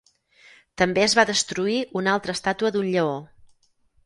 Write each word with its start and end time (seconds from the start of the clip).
També 0.81 1.03
es 1.07 1.13
va 1.19 1.25
destruir 1.31 1.77
una 2.01 2.15
altra 2.15 2.37
estàtua 2.39 2.73
d'un 2.79 2.89
lleó. 2.97 3.15